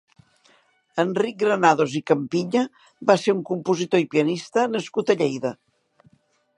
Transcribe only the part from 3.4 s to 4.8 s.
compositor i pianista